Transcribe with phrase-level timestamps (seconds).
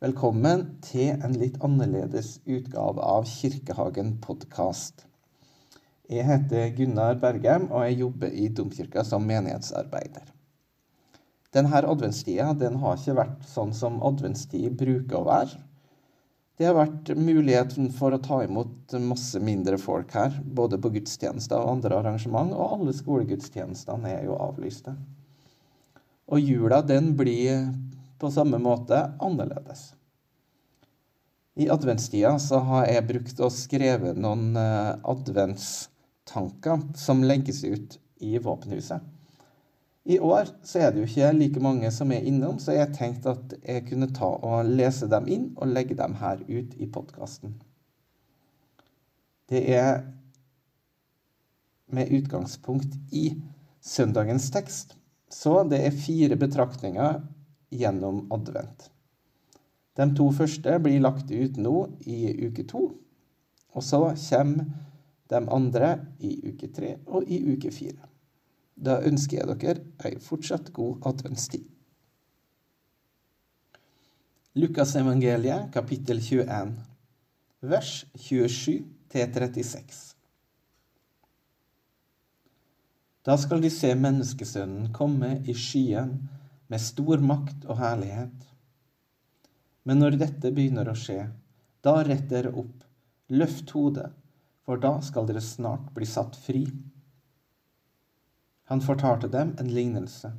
[0.00, 5.02] Velkommen til en litt annerledes utgave av Kirkehagen podkast.
[6.08, 10.30] Jeg heter Gunnar Bergheim, og jeg jobber i Domkirka som menighetsarbeider.
[11.52, 15.60] Denne adventstida den har ikke vært sånn som adventstid bruker å være.
[16.56, 21.60] Det har vært muligheten for å ta imot masse mindre folk her, både på gudstjenester
[21.60, 24.96] og andre arrangement, og alle skolegudstjenestene er jo avlyste.
[26.32, 27.66] Og jula den blir
[28.20, 29.94] på samme måte annerledes.
[31.54, 38.36] I adventstida så har jeg brukt og skrevet noen eh, adventstanker som legges ut i
[38.38, 39.00] våpenhuset.
[40.04, 43.34] I år så er det jo ikke like mange som er innom, så jeg tenkte
[43.34, 47.58] at jeg kunne ta og lese dem inn og legge dem her ut i podkasten.
[49.50, 50.04] Det er
[51.90, 53.34] med utgangspunkt i
[53.82, 54.94] søndagens tekst.
[55.30, 57.20] Så det er fire betraktninger
[57.70, 58.90] gjennom advent.
[59.96, 61.74] De to første blir lagt ut nå
[62.06, 62.84] i uke to,
[63.74, 64.70] og så kommer
[65.30, 65.90] de andre
[66.26, 68.08] i uke tre og i uke fire.
[68.74, 71.66] Da ønsker jeg dere ei fortsatt god adventstid.
[74.58, 76.72] Lukasevangeliet, kapittel 21,
[77.60, 80.16] vers 27 36.
[83.26, 86.14] Da skal de se menneskesønnen komme i skyen
[86.70, 88.46] med stor makt og herlighet.
[89.82, 91.24] Men når dette begynner å skje,
[91.82, 92.84] da rett dere opp,
[93.34, 94.10] løft hodet,
[94.62, 96.62] for da skal dere snart bli satt fri.
[98.70, 100.30] Han fortalte dem en lignelse.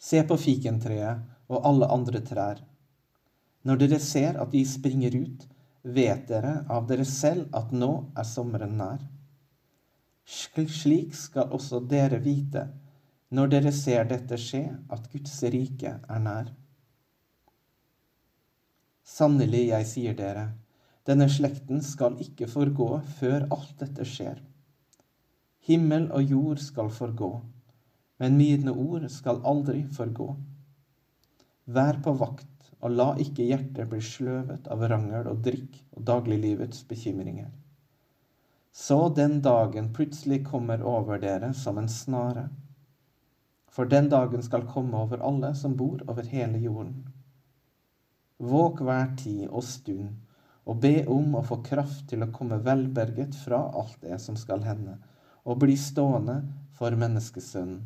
[0.00, 2.64] Se på fikentreet og alle andre trær.
[3.62, 5.46] Når dere ser at de springer ut,
[5.82, 9.04] vet dere av dere selv at nå er sommeren nær.
[10.26, 12.66] Slik skal også dere vite
[13.30, 16.50] når dere ser dette skje, at Guds rike er nær.
[19.06, 20.48] Sannelig, jeg sier dere,
[21.06, 24.40] denne slekten skal ikke forgå før alt dette skjer.
[25.66, 27.30] Himmel og jord skal forgå,
[28.20, 30.28] men mine ord skal aldri forgå.
[31.70, 32.46] Vær på vakt,
[32.80, 37.50] og la ikke hjertet bli sløvet av rangel og drikk og dagliglivets bekymringer.
[38.72, 42.46] Så den dagen plutselig kommer over dere som en snare
[43.70, 47.08] for den dagen skal komme over alle som bor over hele jorden.
[48.36, 50.16] Våg hver tid og stund,
[50.64, 54.64] og be om å få kraft til å komme velberget fra alt det som skal
[54.66, 54.96] hende,
[55.44, 56.40] og bli stående
[56.76, 57.82] for menneskesønnen.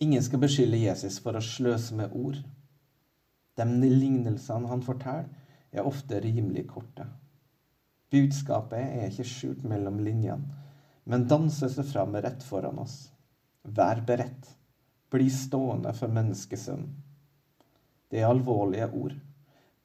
[0.00, 2.38] Ingen skal beskylde Jesus for å sløse med ord.
[3.60, 5.28] De lignelsene han forteller,
[5.70, 7.04] er ofte rimelig korte.
[8.10, 10.59] Budskapet er ikke skjult mellom linjene
[11.10, 13.10] men danse seg fram rett foran oss.
[13.62, 14.46] Vær beredt.
[15.10, 16.92] Bli stående for menneskesønnen.
[18.10, 19.16] Det er alvorlige ord.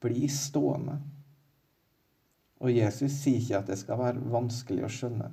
[0.02, 1.00] Bli stående.
[2.62, 5.32] Og Jesus sier ikke at det skal være vanskelig å skjønne.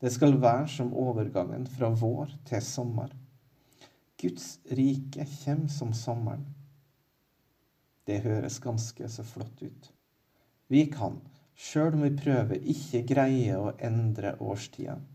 [0.00, 3.12] Det skal være som overgangen fra vår til sommer.
[4.20, 6.44] Guds rike kommer som sommeren.
[8.08, 9.90] Det høres ganske så flott ut.
[10.72, 11.20] Vi kan,
[11.56, 15.13] sjøl om vi prøver, ikke greie å endre årstidene.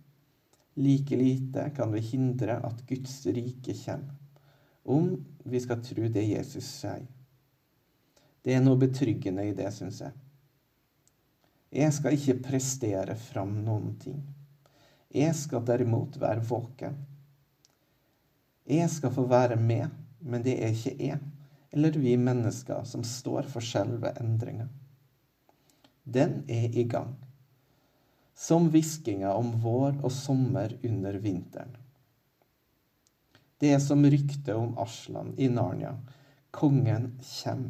[0.76, 4.16] Like lite kan vi hindre at Guds rike kommer,
[4.84, 7.08] om vi skal tro det Jesus sier.
[8.42, 10.14] Det er noe betryggende i det, syns jeg.
[11.76, 14.22] Jeg skal ikke prestere fram noen ting.
[15.14, 16.96] Jeg skal derimot være våken.
[18.70, 19.90] Jeg skal få være med,
[20.22, 21.20] men det er ikke jeg
[21.72, 24.68] eller vi mennesker som står for selve endringa.
[26.04, 27.14] Den er i gang
[28.40, 31.74] som hviskinga om vår og sommer under vinteren.
[33.60, 35.92] Det er som ryktet om Aslan i Narnia.
[36.56, 37.66] Kongen kjem.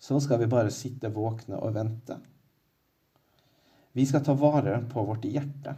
[0.00, 2.16] Så skal vi bare sitte våkne og vente.
[3.92, 5.76] Vi skal ta vare på vårt hjerte,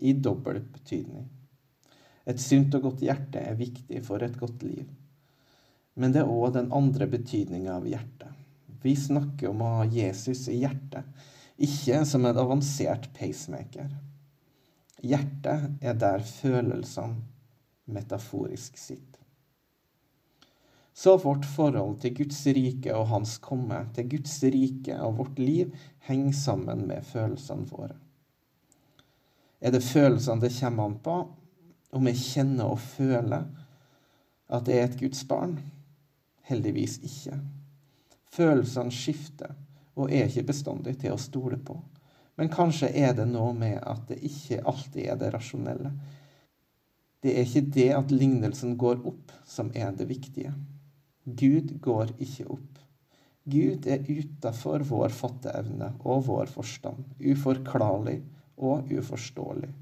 [0.00, 1.28] i dobbel betydning.
[2.24, 4.88] Et sunt og godt hjerte er viktig for et godt liv.
[6.00, 8.32] Men det er òg den andre betydninga av hjertet.
[8.80, 13.90] Vi snakker om å ha Jesus i hjertet ikke som en avansert pacemaker.
[15.02, 17.22] Hjertet er der følelsene
[17.88, 19.22] metaforisk sitter.
[20.98, 25.70] Så vårt forhold til Guds rike og Hans komme, til Guds rike og vårt liv,
[26.08, 27.94] henger sammen med følelsene våre.
[29.60, 31.16] Er det følelsene det kommer an på,
[31.94, 33.46] om jeg kjenner og føler
[34.50, 35.54] at jeg er et Guds barn?
[36.50, 37.38] Heldigvis ikke.
[38.34, 39.54] Følelsene skifter
[39.98, 41.76] og er ikke bestandig til å stole på.
[42.38, 45.90] Men kanskje er det noe med at det ikke alltid er det rasjonelle.
[47.18, 50.52] Det er ikke det at lignelsen går opp, som er det viktige.
[51.26, 52.78] Gud går ikke opp.
[53.48, 58.20] Gud er utafor vår fatteevne og vår forstand, uforklarlig
[58.60, 59.72] og uforståelig.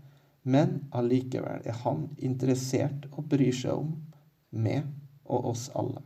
[0.46, 3.90] Men allikevel er han interessert og bryr seg om
[4.54, 4.86] meg
[5.26, 6.00] og oss alle.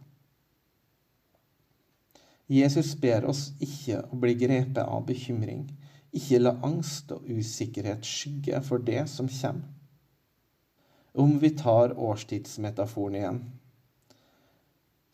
[2.51, 5.69] Jesus ber oss ikke å bli grepet av bekymring,
[6.11, 9.69] ikke la angst og usikkerhet skygge for det som kommer.
[11.15, 13.39] Om vi tar årstidsmetaforen igjen,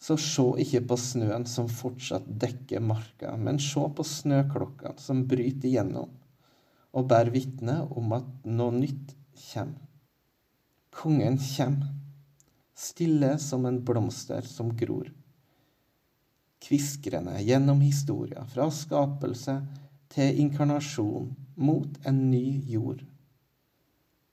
[0.01, 5.69] så se ikke på snøen som fortsatt dekker marka, men se på snøklokkene som bryter
[5.71, 6.13] igjennom
[6.97, 9.13] og bærer vitne om at noe nytt
[9.51, 9.83] kommer.
[10.97, 11.93] Kongen kommer,
[12.73, 15.11] stille som en blomster som gror.
[16.67, 19.61] Kviskrende gjennom historia, fra skapelse
[20.11, 23.05] til inkarnasjon, mot en ny jord.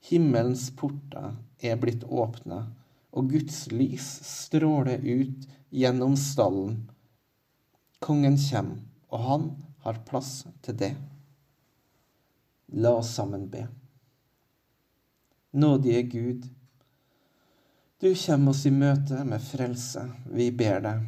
[0.03, 2.63] Himmelens porter er blitt åpna,
[3.13, 6.81] og Guds lys stråler ut gjennom stallen.
[8.01, 8.81] Kongen kommer,
[9.13, 9.47] og han
[9.85, 10.93] har plass til det.
[12.73, 13.67] La oss sammen be.
[15.53, 16.47] Nådige Gud,
[18.01, 20.09] du kommer oss i møte med frelse.
[20.33, 21.03] Vi ber deg.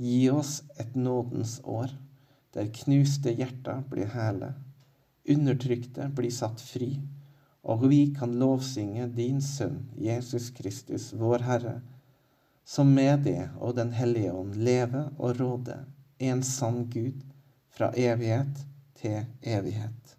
[0.00, 1.90] Gi oss et nådens år,
[2.56, 4.54] der knuste hjerter blir hele,
[5.28, 6.94] undertrykte blir satt fri,
[7.60, 11.74] og vi kan lovsynge din Sønn, Jesus Kristus, vår Herre,
[12.64, 15.84] som med det og Den hellige ånd lever og råder,
[16.18, 17.20] en sann Gud,
[17.68, 18.64] fra evighet
[18.96, 20.16] til evighet.